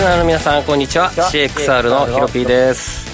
[0.00, 1.10] リスナーの皆さんこんにちは。
[1.10, 3.04] CXR のヒロピーです。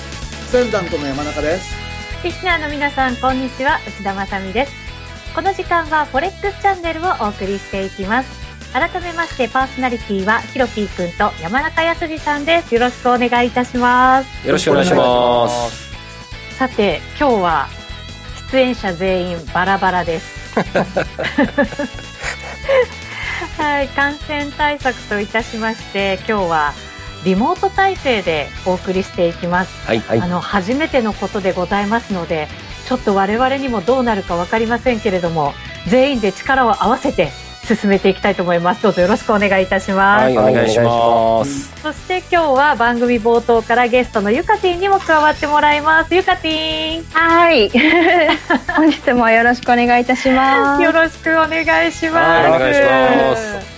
[0.52, 1.74] センダントの山中です。
[2.22, 3.80] リスナーの皆さんこんにちは。
[3.88, 4.72] 内田まさです。
[5.34, 8.30] この時間はフォレックスチャンネルをお送りしていきます。
[8.72, 12.72] 改めましてパーソナリティはヒロピーくんと山中康さんです。
[12.72, 14.46] よろしくお願いいたします。
[14.46, 15.92] よろしくお願いします。
[16.56, 17.66] さて今日は
[18.52, 20.54] 出演者全員バラバラです
[23.36, 26.72] はい、感染対策といたしまして今日は
[27.24, 32.48] リモート体制でお送りしていきます、はい、あの初めてのことでございますので
[32.88, 35.52] ちょっと我々にもどうなるか分かりませんけれども
[35.86, 37.30] 全員で力を合わせて
[37.66, 38.82] 進めていきたいと思います。
[38.82, 40.22] どうぞよろしくお願いいたします。
[40.24, 41.72] はいお願いします。
[41.82, 46.14] そして今日は番組冒頭からゲストのゆかティンにも加わってもらいます。
[46.14, 47.04] ゆかティン。
[47.12, 47.70] はい。
[48.76, 50.82] 本日もよろしくお願いいたします。
[50.82, 52.48] よろしくお願いします。
[52.48, 53.76] お願いします。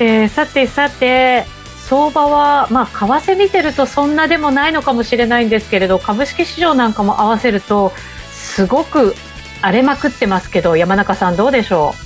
[0.00, 1.44] えー、さてさて
[1.88, 7.92] 相場は、まあ、為替見てるとそんなでもないのかもしれないんですけれど株式市場なんかも合わせると
[8.32, 9.14] すごく
[9.60, 12.03] 荒れまくってますけど山中さんどうでしょう？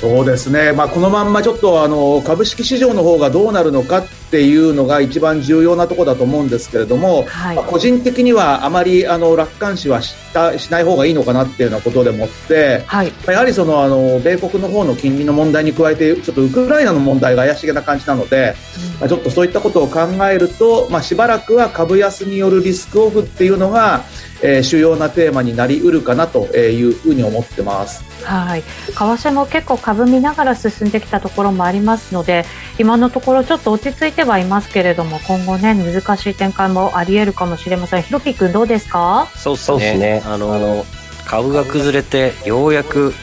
[0.00, 18.54] そうですね、まあ、このまんまちょっとあの株式市場の方がどうなるのかっていうのが一番重要なところだと思うんですけれども、はい、まあ、個人的にはあまりあの楽観視はしたしない方がいいのかなっていうようなことでもって、はい、やはりそのあの米国の方の金利の問題に加えてちょっとウクライナの問題が怪しげな感じなので、
[18.94, 24.04] うん、まあ、ちょっとそういったことを考えると、まあ、しばらくは株安によるリスクオフっていうのが
[24.42, 28.04] えー、主要なテーマになりうるかなというふうに思ってます。
[28.24, 32.44] はい、為替も結構株見ながら進んできたところもありますので
[32.78, 38.02] 今のところちょっと落ち着いてはいますけれども今後ね難しい展開もありえるかもしれません。
[38.02, 39.28] ひろぴくんどうですか？
[39.34, 40.20] そうですね。
[40.20, 40.84] ねあのあの
[41.26, 43.14] 株が崩れてようやく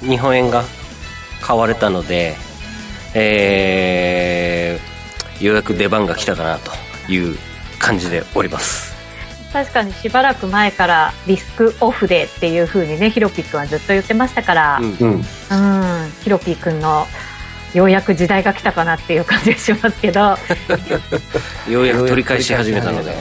[0.00, 0.64] 日本円が
[1.40, 2.36] 買われたので、
[3.14, 6.72] えー、ようやく出番が来たかなと
[7.10, 7.36] いう
[7.78, 8.92] 感じでおります。
[9.52, 15.22] 確かにしばらく前からリスクオフでっていうふうにねヒロピー君はずっと言ってましたから、うん、うん、
[16.24, 17.06] ヒロピー君の
[17.74, 20.20] ようやく時代が来たかなっていう感じがしますけど。
[21.68, 23.12] ようやく取り返し始めたので。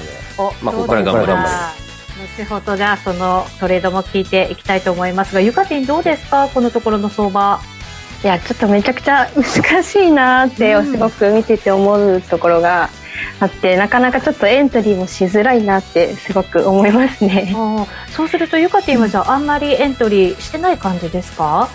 [0.62, 1.84] まあ、ここから頑張ります
[2.40, 6.47] 後ほどじゃあそのトレードも聞いていきたいと思いますがゆかてんどうですか？
[6.53, 7.59] このところの相場。
[8.24, 12.90] いやちょっとめちゃくちゃ難しいなってすごく見てて思うところが、
[13.44, 17.54] あってなかなかちょっとエントリーもしづらいなってすごく思いますね。
[18.16, 21.68] そうするとゆかてんはじゃああんまりエントリーしてない感じですか？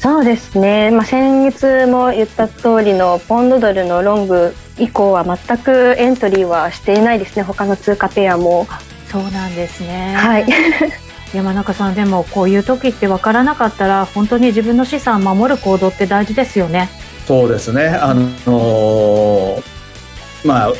[0.00, 7.42] そうですね、まあ、先月も言った通りのポンドドルのロング以降は全くエントリーはしていないですね。
[7.42, 8.66] 他の通貨ペアも。
[9.10, 10.14] そうなんですね。
[10.14, 10.46] はい。
[11.32, 16.90] 山中さんでもこういう時って分からなかったら本当に自分の資産を守る行動って大事ですよね。
[17.26, 17.88] そうですね。
[17.88, 19.62] あのー
[20.44, 20.72] まあ、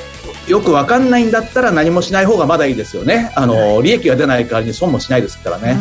[0.46, 5.76] よく分かんないんだったら何もしない方がまだいいですよね、あの利益が出ない代わりに損もしないですからね、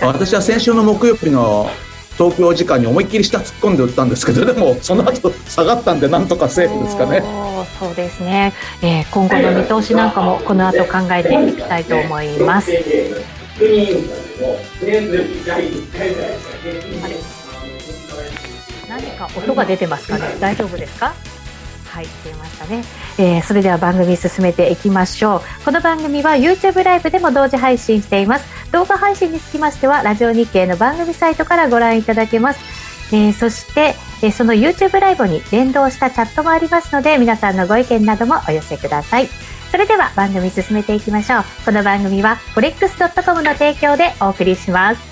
[0.00, 1.70] うん、私は先週の木曜日の
[2.18, 7.22] 東京時間に思いっきり下突っ込んで売ったんですけどでもその後下がったんでなんとかセーフですかね。
[7.80, 8.52] そうですね、
[8.82, 12.70] えー、今後の見通しなんかもこの後考えていきたいと思います。
[18.88, 20.36] 何か音が出てますかね。
[20.38, 21.14] 大丈夫ですか？
[21.92, 22.82] はい出ましたね、
[23.18, 25.64] えー、それでは番組進めていきましょう。
[25.66, 28.46] この番組は YouTube ライブでも同時配信しています。
[28.72, 32.60] 動画配信につきましてはラジオ日経の番組サイトからご覧いただけます。
[33.14, 39.28] えー、そして、えー、その YouTube ライブに連動したチャットもありますので皆さんのご意見などもお寄せください。
[39.70, 41.44] それでは番組進めていきましょう。
[41.66, 45.11] この番組は forex.com の提供でお送りします。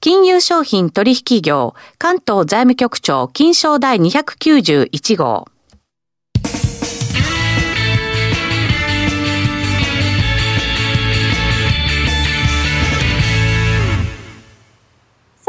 [0.00, 5.46] 金融商品取引業関東財務局長金商第291号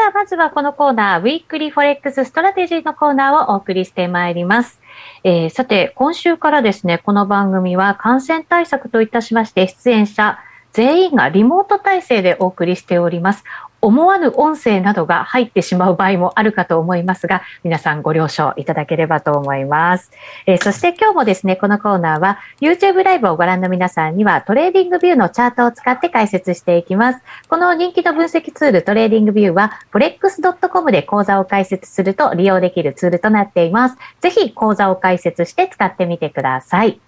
[0.03, 4.81] さあ、まずはこのコーナー、 weekly forex strategy のコーナーをお送りしてまいります。
[5.23, 10.39] えー、さて、今週からですね、この番組は感染対策といたしまして、出演者
[10.73, 13.43] 全員がリモート体制でお送りしております。
[13.83, 20.09] 思わぬ音声などが入ってしまう場合もあるかと思いますが、皆さんご了承いただければと思います。
[20.45, 27.19] えー、そして今日もですね、このコーナーは YouTube ライブをご覧の皆さんにはトレーディングビューのチャートを使って解説していきます。
[27.49, 33.97] この人気の分析ツールトレーディングビューは forex.com で講座を開設すると利用できるツールとなっています。
[34.21, 37.01] ぜひ口座を開設して使ってみてください。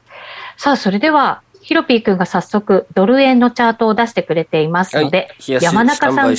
[0.57, 6.35] さあ、それではヒロピー君が早速ドル円のチャートを出してくれていますので、はい、山中さん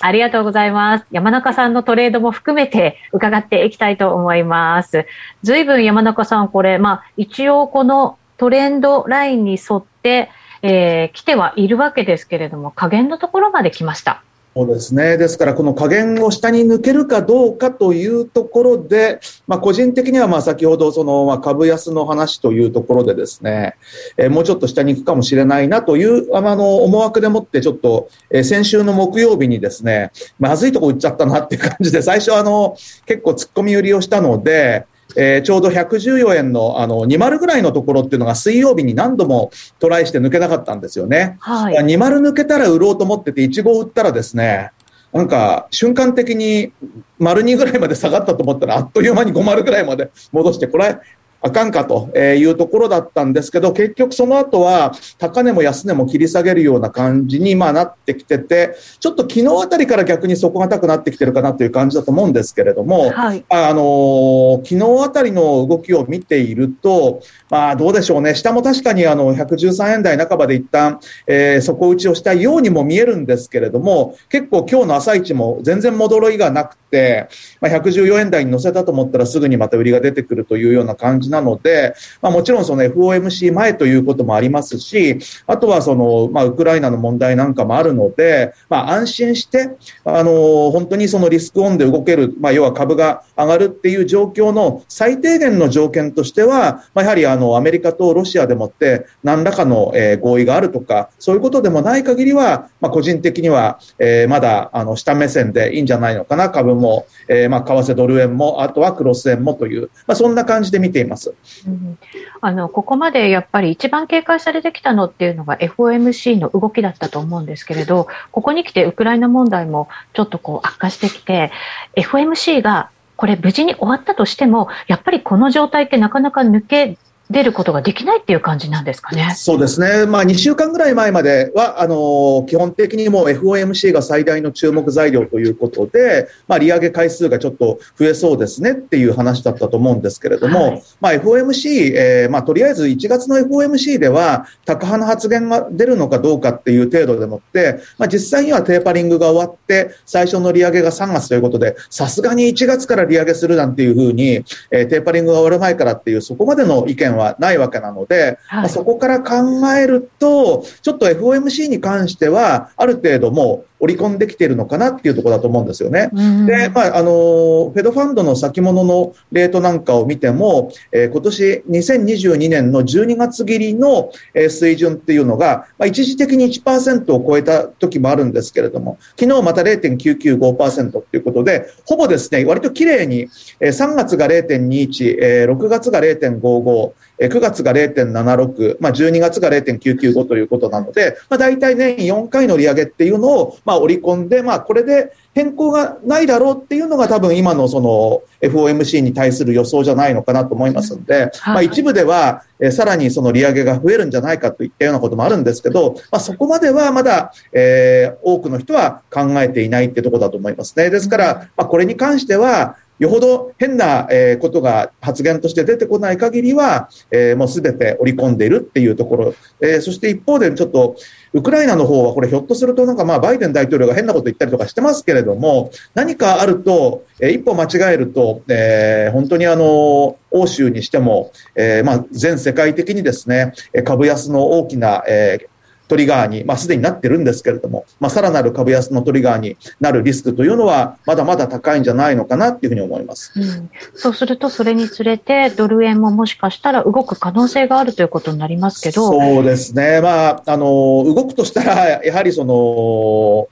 [0.00, 1.06] ありがとうございます。
[1.10, 5.04] 山中さんのトレードも含めて伺っていきたいと思います。
[5.42, 10.30] ずいぶん山中さん、これ、まあ、一応このトレンドラインに沿って、
[10.62, 14.22] えー、来てはいるわけですけれども、加減のところまで来ました。
[14.56, 15.18] そうですね。
[15.18, 23.76] ですから、この加減を下に抜けるかどうかというところで、まあ、個人的には、まあ、先ほど、その、ま、株安の話というところでですね、
[24.16, 41.36] えー、もうちょっと下に行くかもしれないなという、あの、思惑でもって、ちょっと、えー、先週の木曜日にですね、まずいとこ行っちゃったなっていう感じで、最初、あの、結構突っ込み売りをしたので、えー、ちょうど114円のあの20ぐらいのところっていうのが水曜日に何度もトライして抜けなかったんですよね。
[41.40, 44.72] はい、20抜けたら売ろうと思ってて、1号売ったらですね、
[45.12, 46.72] なんか瞬間的に
[47.18, 50.98] 丸2ぐらいまで下がったと思ったらあっという間に5丸ぐらいまで戻して、これ
[51.46, 70.98] あかんかというところだったんですけど、結局その後は高値も安値も切り下げるような感じにまあなってきてて、ちょっと昨日あたりから逆に底堅くなってきてるかなという感じだと思うんですけれども、はい、あの昨日あたりの動きを見ていると、まあどうでしょうね、下も確かにあの113円台半ばで一旦、
[71.28, 77.28] えー、底打ちをしたようにも見えるんですけれども、結構今日の朝一も全然戻りがなくて、
[77.60, 89.70] まあ、114円台に乗せたと思ったらすぐにまた売りが出てくるというような感じなので、まあ、もちろんその FOMC 前ということもありますし、あとはその、まあ、ウクライナの問題なんかもあるので、まあ、安心して、
[90.04, 111.25] あの、本当にそのリスクオンで動ける、まあ、要は株が上がるっていう状況の最低限の条件としては、まあ、やはりあの、アメリカとロシアでもって何らかの、えー、合意があるとか、そういうことでもない限りは、まあ、個人的には、えー、まだ、あの、下目線でいいんじゃないのかな、株も、えー、まあ、為替ドル円も、あとはクロス円もという、まあ、そんな感じで見ています。
[111.66, 111.98] うん、
[112.40, 121.50] あのここまでやっぱり一番警戒されてきたのっていうのが FOMC の動きだったと思うんですけれどここにきてウクライナ問題もちょっとこう悪化してきて
[121.96, 126.98] FOMC がこれ無事に終わったとしてもやっぱりこの状態ってなかなか抜け
[127.30, 129.34] 出ることができないっていう感じなんですかね？
[129.36, 130.06] そうですね。
[130.06, 159.34] まあ、2週間ぐらい前までは、あの、基本的にもう FOMC が最大の注目材料ということで、まあ、利上げ回数がちょっと増えそうですねっていう話だったと思うんですけれども、はい、まあ、FOMC、えー、まあ、とりあえず1月の FOMC では、高派の発言が出るのかどうかっていう程度でもって、まあ、実際にはテーパリングが終わって、最初の利上げが3月ということで、さすがに1月から利上げするなんていうふうに、えー、テーパリングが終わる前からっていう、そこまでの意見はないわけなので、はい、まあ、そこから考
[159.72, 166.10] えると、ちょっと FOMC に関しては、ある程度もう織り込んできているのかなっていうところだと思うんですよね。
[166.46, 183.28] で、まあ、あの、フェドファンドの先物のレートなんかを見ても、えー、今年2022年の12月切りの、えー、水準っていうのが、まあ、一時的に1%を超えた時もあるんですけれども、昨日また0.995%っていうことで、ほぼですね、割と綺麗に、
[183.60, 210.90] えー、3月が0.21、えー、6月が0.55、9月が0.76、まあ、12月が0.995ということなので、まあ、大体年4回の利上げっていうのを、まあ、織り込んで、まあ、これで変更がないだろうっていうのが多分今のその FOMC に対する予想じゃないのかなと思いますので、はい、まあ、一部では、えー、さらにその利上げが増えるんじゃないかといったようなこともあるんですけど、まあ、そこまではまだ、えー、多くの人は考えていないってところだと思いますね。
[210.90, 214.08] ですから、まあ、これに関しては、よほど変な、
[214.40, 220.96] ことが発言として出てこない限りは、え、もうすべて織り込んでいるっていうところ、え、そして一方でちょっと、
[221.32, 233.52] ウクライナの方はこれひょっとするとなんかまあバイデン大統領が変なこと言ったりとかしてますけれども、何かあると、え、一歩間違えると、え、本当にあの、欧州にしても、え、まあ全世界的にですね、
[233.84, 235.48] 株安の大きな、え、
[235.88, 243.32] トリガーに、まあ、すでになってるんですけれども、まあ、さらなる株安のトリガーになるリスクというのは、まだまだ高いんじゃないのかなっていうふうに思います。
[243.36, 249.08] うん、そうすると、それにつれて、ドル円ももしかしたら動く可能性があるということになりますけど。
[249.08, 250.00] そうですね。
[250.00, 250.64] まあ、あの、
[251.06, 253.48] 動くとしたら、やはりその、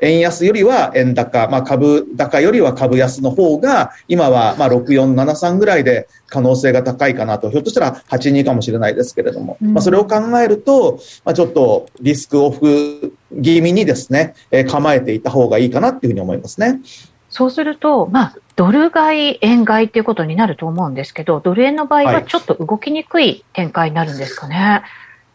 [0.00, 16.80] 円安よりは円高、まあ、株高よりは株安の方が、今はまあ6473ぐらいで可能性が高いかなと、ひょっとしたら82かもしれないですけれども、うん、まあ、それを考えると、まあ、ちょっとリスクオフ気味にですね、えー、構えていた方がいいかなっていうふうに思いますね。
[17.28, 24.56] そうすると、まあ、ドル買い、円買いっていうことになると思うんですけど、ドル円の場合はちょっと動きにくい展開になるんですかね。
[24.56, 24.82] はい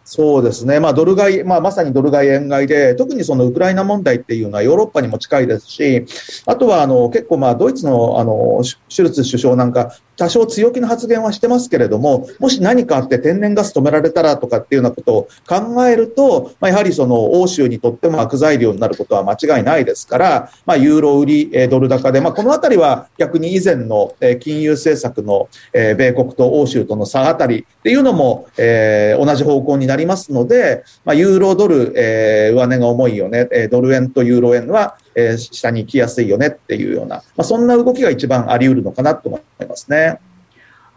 [0.08, 6.06] そうですね、まあ、ドル買い、まあ、まさにドル買い円買いで、特にそのウクライナ問題っていうのはヨーロッパにも近いですし、
[6.46, 40.20] あとはあの結構、まあ、ドイツのあのシュルツ首相なんか、多少強気の発言はしてますけれども、もし何かあって天然ガス止められたらとかっていうようなことを考えると、まあ、やはりその欧州にとっても悪材料になることは間違いないですから、まあ、ユーロ売り、ドル高で、まあ、このあたりは逆に以前の金融政策の米国と欧州との差あたりっていうのも、えー、同じ方向になりますので、まあ、ユーロドル、えー、上値が重いよね、ドル円とユーロ円は、えー、下に行きやすいよねっていうような、まあ、そんな動きが一番あり得るのかなと思いますね。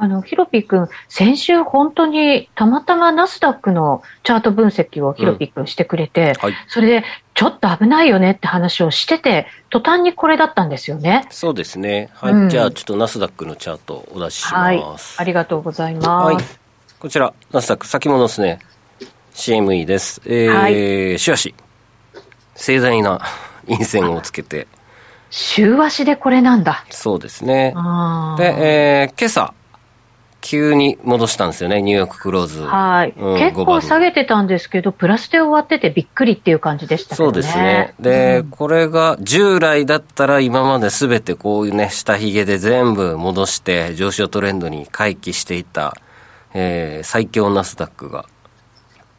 [0.01, 11.27] あの、ヒロピ君、先週本当にたまたまナスダックのチャート分析をヒロピ君してくれて、うんはい、それでちょっと危ないよねって話をしてて、途端にこれだったんですよね。
[11.31, 12.11] そうですね。
[12.15, 12.33] はい。
[12.33, 15.17] うん、じゃあちょっとナスダックのチャートお出しします。
[15.19, 15.25] はい。
[15.25, 16.09] ありがとうございます。
[16.09, 16.37] はい。
[17.01, 18.61] こちら、ナスダック先物ですね。
[19.35, 20.21] CME です。
[20.27, 20.69] えー、は
[21.15, 21.57] い、週足。
[22.55, 23.21] 盛大な
[23.69, 24.67] 陰線をつけて。
[25.31, 26.85] 週足でこれなんだ。
[26.91, 27.75] そうですね。
[28.39, 28.45] で、
[29.05, 29.53] えー、今朝、
[30.41, 32.63] 急に戻したんですよね、ニューヨーククローズ。
[32.63, 37.17] はい、うん、結構下げてたんですけど、プラスで終わっててびっくりっていう感じでしたね。
[37.17, 37.95] そうですね。
[38.01, 45.97] で、うん、これが従来だったら今まですべてこういうね、下髭で全部戻して上昇トレンドに回帰していた、
[46.55, 48.25] えー、最強ナスダックが、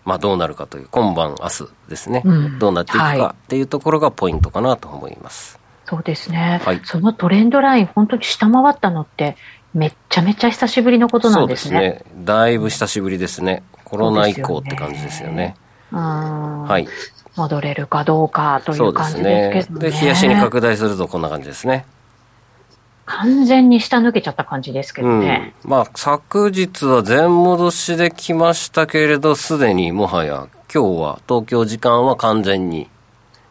[0.05, 5.59] まあどうなるかという、今晩明日ですね、うん、どうなっていくかっていうところがポイントかなと思います。
[5.85, 9.35] そうですね、はい、そのトレンドライン、本当に下回ったのって、
[9.73, 11.77] めっちゃめちゃ久しぶりのことなんですね。
[11.77, 12.25] そうですね。
[12.25, 13.63] だいぶ久しぶりですね。
[13.83, 15.55] コロナ以降って感じですよね。
[15.91, 16.87] うねはい。
[17.35, 19.89] 戻れるかどうかという感じですけどね。
[19.89, 21.85] で、ね、冷やしに拡大するとこんな感じですね。
[23.09, 25.55] 完全に下抜けちゃった感じですけどね。
[25.65, 32.87] うん、まあ、昨日は全戻しできましたけれど、すでにもはや今日は東京時間は完全に、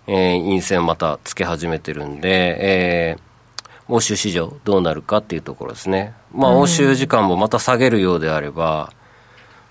[0.06, 2.28] えー、陰線またつけ始めてるんで、
[2.60, 6.14] えー、欧州市場どうなるかっていうところですね。
[6.32, 8.92] まあ、欧州時間もまた下げるようであれば、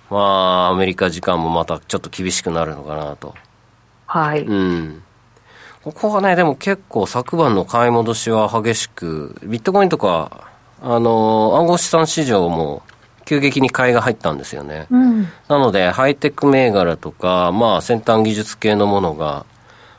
[0.10, 3.36] まあ、アメリカ時間もまたちょっと厳しくなるのかなと。
[4.06, 4.42] はい。
[4.42, 5.04] うん。
[5.88, 10.50] ここはね、でも結構昨晩の買い戻しは激しく、ビットコインとか、
[10.82, 12.84] あの、暗号資産市場も
[13.24, 14.88] 急激に買いが入ったんですよね。
[14.92, 19.46] うん、なので、ハイテク銘柄とか、まあ、先端技術系のものが、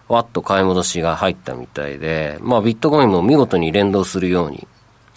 [0.09, 4.69] わっと買い戻しが入ったみたいで、まあ、ビットコインも見事に連動するように、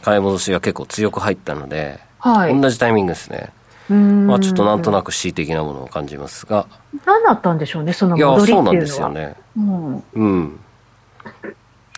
[0.02, 3.52] 買い戻しが結構強く入ったので、はい、同じタイミングですね。
[3.94, 6.68] まあ、ちょっとなんとなく恣意的なものを感じますが。
[7.06, 8.74] 何だったんでしょうね、その戻りっていうのは。
[8.74, 9.36] いや、そうなんですよね。
[9.58, 10.04] うん。
[10.14, 10.60] うん、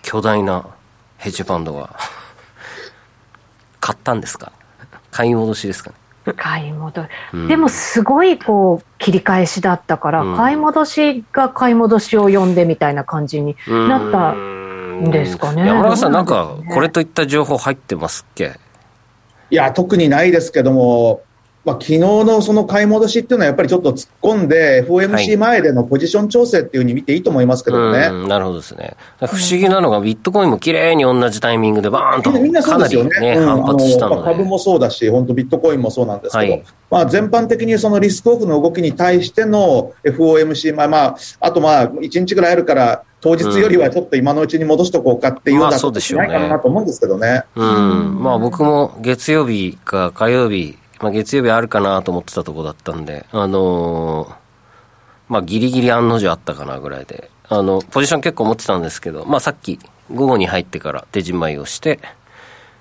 [0.02, 0.66] 巨大な
[1.18, 1.96] ヘッジファンドが
[3.80, 4.52] 買ったんですか？
[5.12, 5.96] 買い戻しですかね？
[6.38, 15.68] 買い戻り、でもすごいこう切り返しだったから、うん、買い戻しが買い戻しを呼んでみたいな感じになったんですかね。
[15.68, 18.54] 山中さん、なんかこれといった情報入ってますっけ？
[19.50, 21.22] いや、特にないですけども、
[21.66, 28.10] まあ、昨日のその買い戻しっていうのはやっぱりちょっと突っ込んで、FOMC 前でのポジション調整っていうふうに見ていいと思いますけどね。
[28.28, 28.98] なるほどですね。
[29.20, 33.20] 不思議なのが、ビットコインも綺麗に同じタイミングでバーンと、みんなそうですよね。
[33.22, 34.24] ねうん、反発したので。
[34.24, 47.44] 株もそうだし、本当ビットコインもそうなんですけど、はい、まあ、全般的にそのリスクオフの動きに対しての FOMC、まあまあ、あとまあ、1日ぐらいあるから、当日よりはちょっと今のうちに戻しとこうかっていうようなことじゃないかなと思うんですけどね。
[47.56, 48.22] うん。
[48.22, 54.36] まあ僕も月曜日か火曜日、まあ、月曜日あるかなと思ってたとこだったんで、あのー、
[55.28, 59.80] まあ、ギリギリ案の定あったかなぐらいで、あの、ポジション結構持ってたんですけど、まあ、さっき
[60.14, 62.00] 午後に入ってから手締まいをして、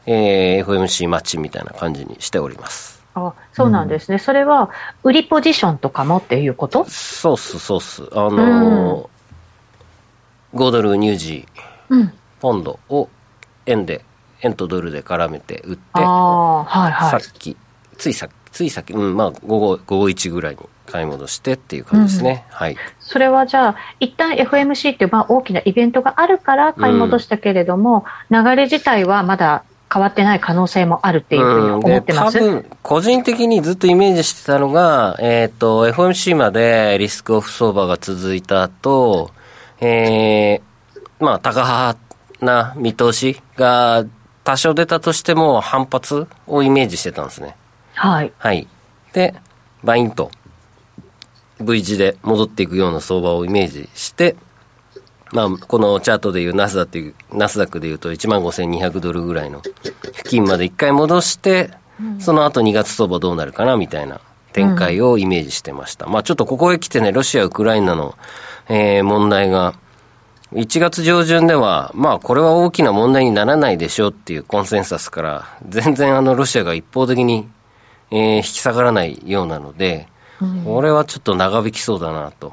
[0.06, 3.02] えー、FMC 待ちみたいな感じにしております。
[3.14, 4.70] あそうなんですね、うん、それは
[5.02, 6.84] 売りポジションとかもっていうこと？
[6.88, 8.08] そうっす、そうっす。
[8.12, 9.08] あのー、
[10.52, 11.46] うん、5ドル入時、
[11.88, 13.08] うん、ポンドを
[13.66, 14.04] 円で、
[14.42, 17.56] 円とドルで絡めて売って、はいはい、さっき
[18.02, 22.44] ついさつい先、うん、まあ、午後、午後1ぐらいに買い戻してっていう感じですね。
[22.50, 22.76] うん、はい。
[22.98, 39.30] それはじゃあ、一旦 FMC っていう、まあ、大きなイベントがあるから買い戻したけれども、うん、流れ自体はまだ変わってない可能性もあるっていうふうに思ってます、うん、多分、個人的にずっとイメージしてたのが、えっ、ー、と、FMC までリスクオフ相場が続いた後、
[39.80, 41.96] えー、まあ、高派
[42.40, 44.04] な見通しが
[44.42, 47.56] 多少出たとしても反発をイメージしてたんですね。
[47.94, 48.32] はい。
[48.38, 48.68] はい。
[49.12, 49.34] で、
[49.84, 50.30] バインと
[51.60, 54.36] V 字で戻っていくような相場をイメージして、
[55.32, 61.70] まあ、このチャートでいうナスダっていう、ナスダックでいうと1万5200ドルぐらいの付近まで一回戻して、
[62.18, 64.20] その後2月相場どうなるかなみたいな
[64.52, 66.06] 展開をイメージしてました。
[66.06, 68.16] うん、まあちょっとここへ来てね、ロシア、ウクライナの、
[68.68, 69.74] えー、問題が、
[70.52, 77.48] 1月上旬では、まあこれは大きな問題にならないでしょうっていうコンセンサスから、全然あのロシアが一方的に
[78.12, 80.06] えー、引き下がらないようなので、
[80.40, 82.52] うん、これはちょっと長引きそうだなと。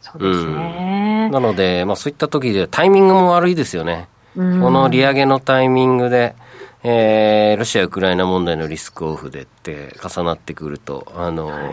[0.00, 4.08] そうですね、うん、なので、まあ、そういった時でタイミングも悪いですよね。
[4.34, 6.34] この利上げのタイミングで、
[6.82, 11.70] えー、ロシア・ウクライナ問題のリスクオフでって重なってくると、あの、は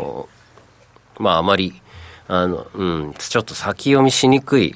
[1.20, 1.82] い、まあ、あまり、
[2.28, 4.76] あの、うん、ちょっと先読みしにくい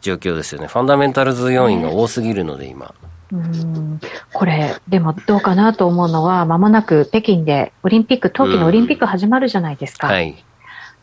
[0.00, 0.66] 状況ですよね。
[0.66, 2.94] ファンダメンタルズ要因が多すぎるので、今。
[3.32, 4.00] うん。
[4.32, 10.06] これ、でもどうかなと思うのは、まもなく北京でオリンピック、冬季のオリンピック始まるじゃないですか。
[10.06, 10.44] はい、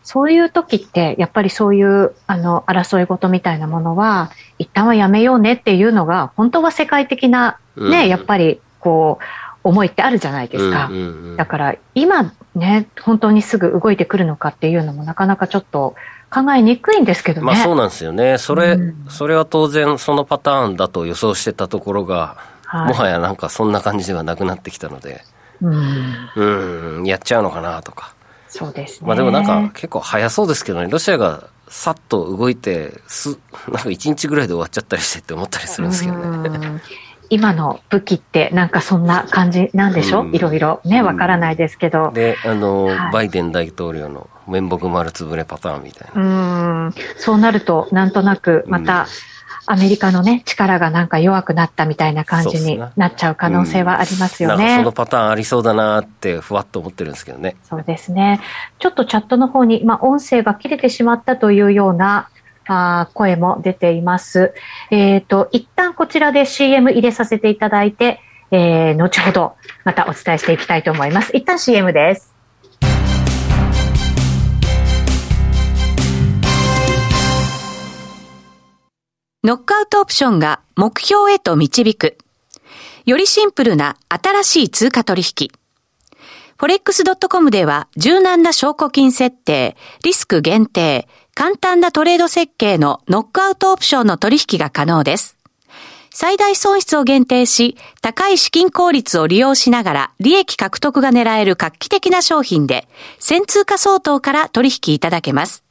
[0.03, 9.23] そういう時って、やっぱりそういうあの争い事みたいなものは、一旦はやめようねっていうのが、本当は世界的なね、うん、やっぱりこう、
[9.63, 10.88] 思いってあるじゃないですか。
[10.88, 15.95] うんうんうん、だから今ね、本当にすぐ動いてくるのかっていうのもなかなかちょっと
[16.30, 17.47] 考えにくいんですけどね。
[17.47, 18.38] まあそうなんですよね。
[18.38, 25.23] それ、うん、それは当然そのパターンだと予想してたところが、はい、もはやなんかそんな感じではなくなってきたので、
[25.62, 28.13] うん、うんやっちゃうのかなとか。
[28.49, 29.08] そうですね。
[29.08, 36.82] まあでもなんか結構早そうですけどね、ロシアがさっと動いて、す、なんか1日ぐらいで終わっちゃったりしてって思ったりするんですけどね。
[37.29, 42.12] 今の武器ってなんかそんな感じなんでしょ、うん、いろいろね、わからないですけど。
[42.12, 46.21] で、あの、はい、バイデン大統領の面目丸つぶれパターンみたいな。
[46.21, 46.93] うん。
[47.17, 49.07] そうなると、なんとなくまた、
[49.65, 54.71] アメリカのね、力がなんか弱くなったみたいな感じになっちゃう可能性はありますよね。
[54.71, 57.55] うん、そのパターンありそうだなってふわっと思ってるんですけどね。
[57.63, 58.41] そうですね。
[58.79, 62.27] ちょっとチャットの方に、まあ、音声が切れてしまったというような
[62.67, 64.54] あ声も出ています。
[64.91, 68.19] えっ、ー、と、一旦こちらで CM 入れさせていただいて、
[68.52, 71.36] えー、後ほどまたお伝えしていきたいと思います。
[71.36, 72.34] 一旦 CM です。
[79.43, 82.17] ノックアウトオプションが目標へと導く。
[83.06, 85.49] よりシンプルな新しい通貨取引。
[86.58, 95.38] forex.com では柔軟な証拠金設定、リスク限定、簡単なトレード設計のノックアウトオプションの取引が可能です。
[96.12, 102.88] 最大損失を限定し、高い資金効率を利用しながら利益獲得が狙える画期的な商品で、
[103.19, 105.63] 1000通貨相当から取引いただけます。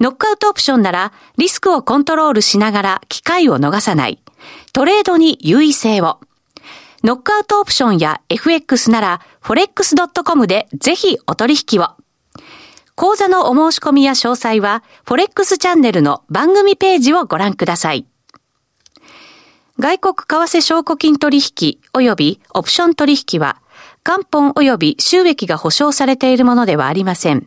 [0.00, 4.20] ノックアウトオプションなら、リスクをコントロールしながら機会を逃さない。
[4.72, 6.18] トレードに優位性を。
[7.04, 11.97] ノックアウトオプションや FX なら、forex.com でぜひお取引を。
[12.98, 18.06] 講座のお申し込みや詳細は、フォレックスチャンネルの番組ページをご覧ください。
[19.78, 23.62] 外国為替証拠金取引及びオプション取引は、
[24.02, 27.46] 元本及び収益が保証されているものではありません。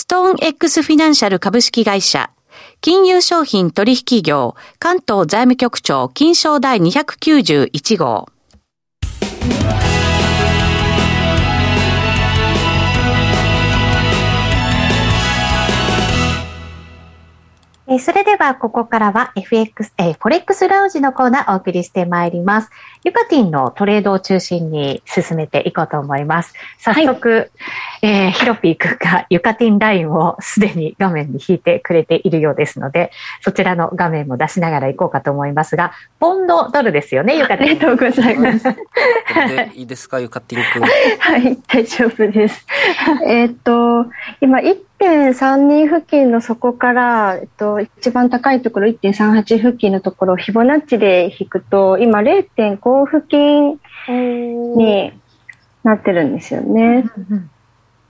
[0.00, 2.30] ストーン X フィナンシャル株式会社、
[2.80, 8.26] 金融商品取引業、関東財務局長、金賞第291号。
[17.92, 22.70] えそれでは、ここからは FX、えー、フォレックスラウンジのコーナーお送りしてまいります。
[23.02, 26.54] ユカティンのトレードを中心に進めていこうと思います。
[26.78, 27.50] 早速、はい、
[28.02, 37.70] えー、ヒロピー君がユカティンラインをすでに画面に引いてくれているようですので、そちらの画面も出しながらいこうかと思いますが、ポンドドルですよね、ユカティン。
[37.70, 38.62] ありがとうございます。
[38.62, 40.82] でいいですか、ユカティン君。
[41.18, 42.64] はい、大丈夫です。
[43.26, 44.06] えっと、
[44.40, 44.60] 今、
[45.00, 53.80] 1.32付近の底から、えっと、一番高いところ1.38付近のところをフィボナッチで引くと、今0.5付近
[54.76, 55.12] に
[55.82, 57.10] なってるんですよね。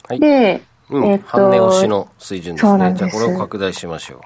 [0.08, 2.94] はい、で、うん、えっと、半値押しの水準ですね。
[2.96, 4.20] じゃあこれを拡大しましょう。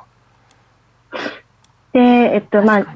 [1.92, 2.86] で、えっと、まあ、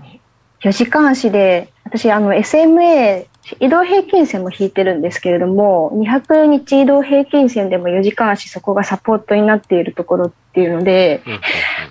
[0.62, 3.27] 4時間足で、私、あの、SMA
[3.60, 11.22] 移動平均線も引いてるんですけれども、200日移動平均線でも4時間足そこがサポートになっているところっていうので、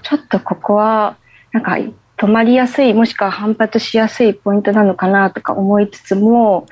[0.03, 1.17] ちょっとここは、
[1.51, 1.77] なんか
[2.17, 6.67] 止まりやすい、もしくは反発しやすいポイントなのかなとか思いつつも、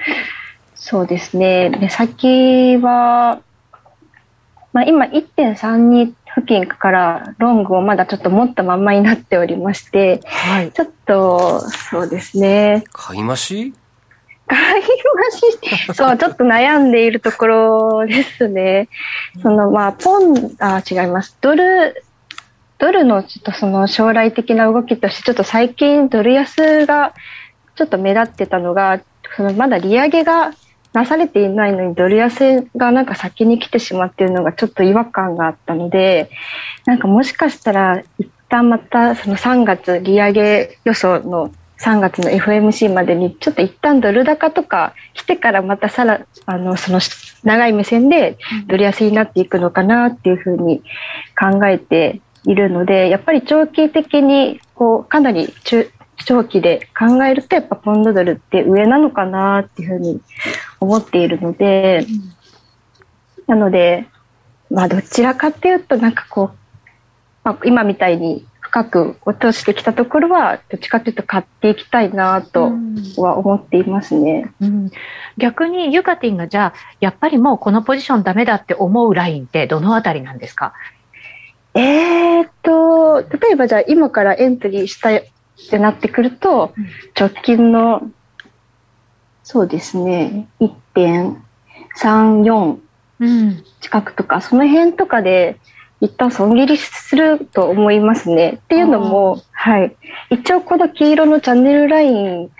[0.75, 3.41] そうですね、目先は、
[4.73, 12.83] まあ、今1.32付近からロングをまだちょっと持ったまんまになっておりまして、はい、ちょっとそうですね。
[12.91, 13.73] 買い増し？
[14.47, 14.89] 買い増
[15.89, 18.89] し、そう、ちょっと悩んでいるところですね。
[19.41, 21.37] その、まあ、ポン、あ、違います。
[21.41, 22.03] ドル、
[22.77, 27.13] ドルのちょっとその将来的な動きとして、ちょっと最近ドル安が
[27.75, 29.01] ちょっと目立ってたのが、
[29.35, 30.53] そのまだ利上げが
[30.93, 36.29] なされていないのにドル安がなんか先に来てしまっているのがちょっと違和感があったので、
[36.85, 46.99] なんかもしかしたら一旦またその3月利上げ予想の3月の FMC までにちょっと一旦ドル高とか来てからまたさらあのその
[47.43, 50.83] 長い目線でドル安になっていくのかなっていうふうに
[51.37, 55.89] 考えているのでやっぱり長期的にこうかなり中
[56.25, 60.21] 長期で考えるとやっぱポンドドルって上なのかなっていうふうに
[60.79, 62.05] 思っているので、
[63.47, 64.07] なので
[64.71, 66.57] まあどちらかっていうとなんかこう、
[67.43, 72.73] まあ、今みたいに深く落としてきたところはどっちかというと買っていきたいなと
[73.15, 74.91] は思っていますね、うん、
[75.37, 80.73] 逆にユカティンがじゃあやっぱりもうこのポジションダメだって思うラインってどのあたりなんですか？
[81.73, 85.21] えー、っと例えばじゃあ今からエントリーしたっ
[85.69, 86.73] てなってくると、
[87.17, 88.11] 直近の
[89.43, 92.77] そうですね1.34
[93.79, 95.61] 近くとか、その辺とかで
[96.05, 98.59] 一旦損切りすると思いますね。
[98.63, 99.95] っていうのも、はい。
[100.29, 102.51] 一応この黄色のチャンネルライン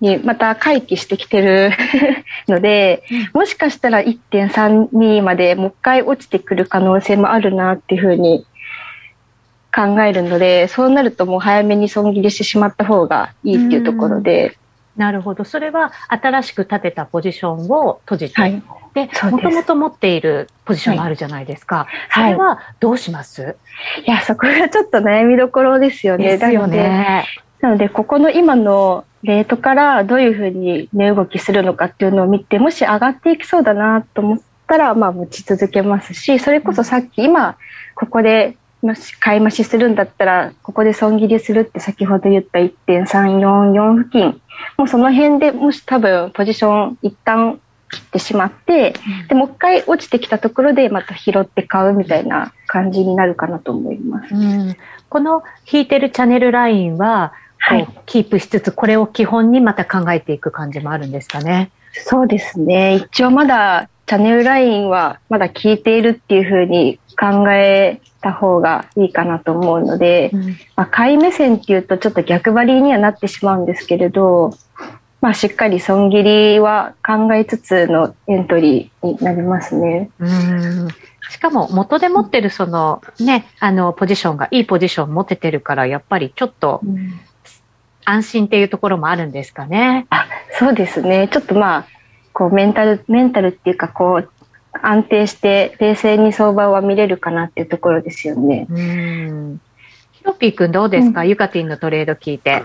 [0.00, 1.72] にまた回帰してきてる
[2.46, 3.02] ので、
[3.34, 8.46] もしかしたら1.32までもう一回落ちてくる可能性もあるなっていうふうに
[9.74, 14.56] 考えるので、そうなるともう早めに損切りしてしまった方がいいっていうところで。
[14.98, 15.44] なるほど。
[15.44, 18.62] それは新しく立てたポジションを閉じて、はい、
[18.94, 21.86] で、もともと持っているポジションがあるじゃないですか。
[22.10, 23.56] はい、それはどうします、
[24.04, 26.36] い、や、そこがちょっと悩みどころですよね。
[26.36, 27.24] ですよね。
[27.60, 37.56] なので、ここの今のレートからどういうふうに値動きするのかっていうのを見て、もし上がっていきそうだなと思ったら、まあ持ち続けますし、それこそさっき今、
[37.94, 44.40] ここでもし買い増しするんだったら、ここで損切りするって先ほど言った1.344付近、
[44.76, 47.60] もうその辺でもし多分ポジション一旦
[47.90, 48.94] 切ってしまって、
[49.28, 54.34] でもう一回落ちてきたところでまた拾って買うみたいな感じになるかなと思います。
[54.34, 54.76] うん、
[55.08, 61.70] この引いてるチャンネルラインは、はい、キープしつつ、これを基本にまた考えていく感じもあるんですかね。
[61.92, 62.94] そうですね。
[62.94, 74.56] 一応まだチャンネルラインはまだ効いているっていうふうに考えた方がいいかなと思うので、うん、まあ、買い目線っていうとちょっと逆張りにはなってしまうんですけれど、
[75.20, 80.10] まあ、しっかり損切りは考えつつのエントリーになりますね。
[80.18, 80.88] うん
[81.30, 86.80] しかも元で持ってるそのね、あのポジションがいいポジション持ててるから、やっぱりちょっと
[88.06, 90.06] 安心っていうところもあるんですかね。
[90.08, 90.26] あ
[90.58, 91.28] そうですね。
[91.30, 91.86] ちょっとまあ、
[92.38, 94.30] こうメンタル、メンタルっていうかこう、
[94.80, 98.68] 安定して冷静に相場は見れるかなっていうところですよね。
[98.70, 99.60] うん。
[100.12, 102.62] ヒロピー君どうですか、うん、ユカティンのトレード聞いて。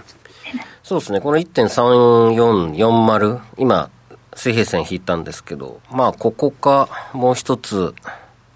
[0.84, 3.90] そうですね、この1.3440、今、
[4.36, 7.96] 水平線引いたんですけど、まあ、ここか、もう一つ、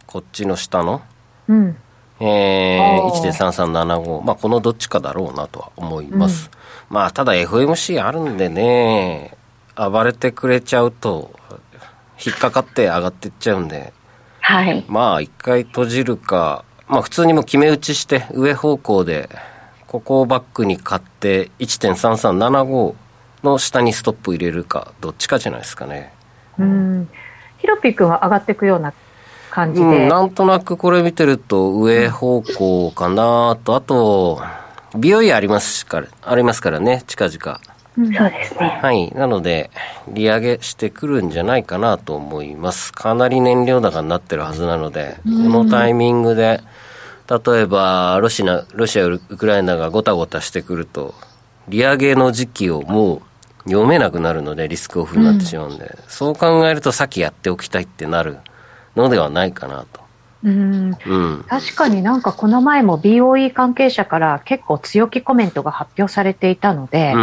[0.05, 1.01] こっちの下の、
[1.47, 1.75] うん、
[2.19, 6.51] えー、1.3375、まあ、このどっちかだろうなとは思います。
[6.89, 9.36] うん、まあ、ただ FMC あるんでね、
[9.77, 11.31] 暴れてくれちゃうと、
[12.25, 13.93] 引っかかって上がっていっちゃうんで、
[14.41, 14.85] はい。
[14.87, 19.29] まあ、一回閉じるか、まあ、普通にも決め打ちして、上方向で、
[19.87, 22.95] ここをバックに買って1.3375
[23.43, 26.13] の下にストップ入れるかどっちかじゃないですかね。
[26.57, 27.09] うん。
[27.57, 28.93] ヒロピー君は上がっていくような
[29.49, 33.75] 感じで、うん、なんとなくこれ見てると上方向かなと。
[33.75, 34.41] あと
[34.95, 37.59] 美容院ありますからありますからね近々
[37.97, 38.79] そうですね。
[38.81, 39.11] はい。
[39.11, 39.71] なので、
[40.07, 42.93] 利上げしてくるんじゃないかなと思います。
[42.93, 46.61] かなり燃料高になってるはずなので、このタイミングで、
[47.29, 51.15] 例えばロシア、ロシア、ウクライナがごたごたしてくると、
[51.67, 58.37] 利上げの時期をもう読めなくなるので、リスクオフになってしまうんで、うん、そう考えると、先やっておきたいってなる
[58.95, 60.06] のではないかなと。
[60.43, 67.13] うん、うん、確かになんかこの前も BOE 関係者から結構強気コメントが発表されていたので、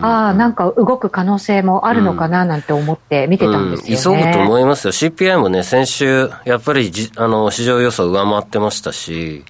[0.00, 4.92] ああ、なんか動く可能性もあるのかななんて思って見てたんですよね、うん、急ぐと思いますよ。
[4.92, 9.44] CPI もね、先週、やっぱりじあの市場予想上回ってましたし、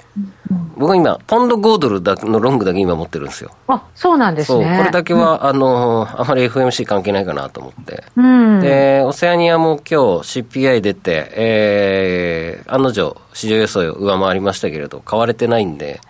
[0.76, 3.50] 僕は今、ポンド5ドルだのロングだけ今持ってるんですよ。
[3.68, 4.76] あ、そうなんですね。
[4.76, 8.04] これだけは、うん、あの、あまり FMC 関係ないかなと思って。
[8.16, 16.00] うん、で、オセアニアも今日 CPI 出て、えー、案の定、市場予想を上回りましたけれど、買われてないんで、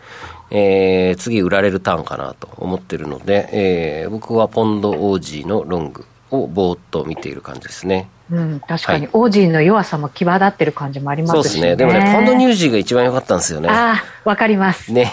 [0.50, 8.08] えー、次売られるターンかなと思ってるので、えー、僕はポンドオージーのロングをぼーっと見ている感じですね。
[8.30, 11.76] うん、確かに、オージーの弱さも際立ってる感じもありますし、ね、そうですね。
[11.76, 13.68] でもね、ポンドニュージーが一番良かったんですよね。
[13.68, 14.90] ああ、わかります。
[14.92, 15.12] ね。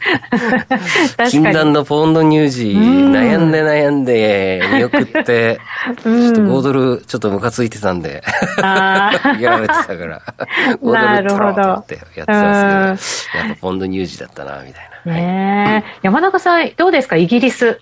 [1.28, 8.22] 禁断のポンドニュージー、悩んで悩んで、見送って、ちょっと5ドル、ちょっとムカついてたんで、
[8.56, 9.12] や
[9.50, 10.22] られてたから、
[10.82, 15.12] 5ドル取ろうと思ってやってたんですけど、やっぱポンドニュージーだったな、みたいな。
[15.12, 17.78] ね、はい、山中さん、どうですか、イギリス。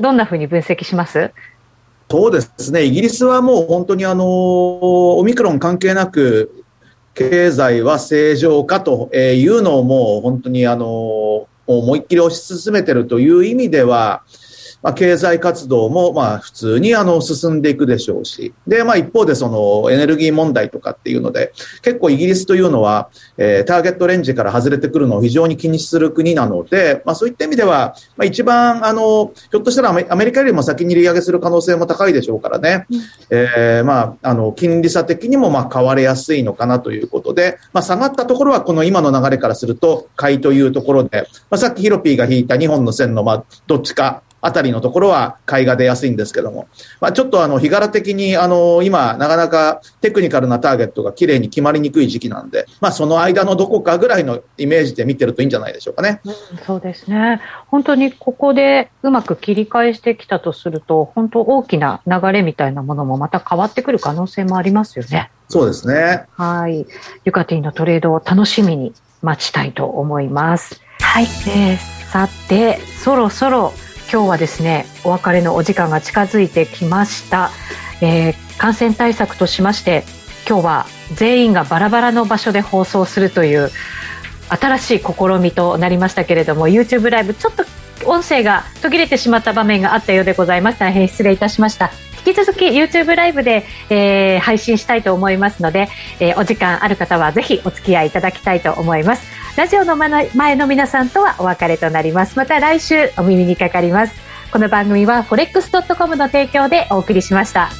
[0.00, 1.30] どんなふうに分析します？
[2.10, 6.64] そうですね、イギリスはもう本当にあのオミクロン関係なく、
[7.14, 14.24] 経済は正常化というのをもう本当にあの思いっきり推し進めてるという意味では、
[14.82, 46.68] まあ、経済活動もまあ普通にあの進んでいくでしょうし、で、まあ一方でそのエネルギー問題とかっていうので、結構イギリスというのは、えー、ターゲットレンジから外れてくるのを非常に気にする国なので、まあそういった意味では、まあ一番あの、ひょっとしたらアメリカよりも先に利上げする可能性も高いでしょうからね、うん、えー、まああの、金利差的にもまあ買われやすいのかなということで、まあ下がったところはこの今の流れからすると買いというところで、まあさっきヒロピーが引いた2本の線のまあどっちかあたりのところは買いが出やすいんですけども、
[47.00, 56.20] まあ、ちょっとあの、日柄的に、あの、今、なかなかテクニカルなターゲットが綺麗に決まりにくい時期なんで、まあ、その間のどこかぐらいのイメージで見てるといいんじゃないでしょうかね。
[56.24, 56.34] うん、
[56.66, 57.40] そうですね。
[57.68, 65.30] 本当にここでうまく切り返してきたとすると、本当大きな流れみたいなものもまた変わってくる可能性もありますよね。
[65.48, 66.26] そうですね。
[66.36, 66.86] はい。
[67.24, 70.80] ユカティのトレードを楽しみに待ちたいと思います。
[71.00, 71.24] はい。
[71.24, 71.76] えー、
[72.10, 73.72] さて、そろそろ
[74.12, 77.50] 今日はですねお別れのお時間が近づいてきました、
[78.02, 80.04] えー、感染対策としまして
[80.48, 83.70] 今日は全員がバラバラの場所で放送するという
[84.48, 87.64] 新しい試みとなりましたけれども YouTube ライブちょっと
[88.04, 90.80] 音声が途切れてしまった場面があったようでございます。
[90.80, 91.90] 大変失礼いたしました。
[92.26, 99.39] 引き続き YouTube ライブで、えー、配信したいと思いますので、えー、お時間ある方はぜひお付き合いいただきたいと思います。
[99.56, 104.14] ラジオの前の皆さんとはお別れとなりますまた来週お耳にかかります
[104.52, 107.70] この番組は forex.com の提供でお送りしました。